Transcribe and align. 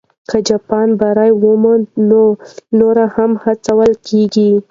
که 0.29 0.37
جاپان 0.47 0.89
بری 0.99 1.31
ومومي، 1.43 1.85
نو 2.09 2.23
نور 2.79 2.97
هم 3.15 3.31
هڅول 3.43 3.91
کېږي. 4.07 4.51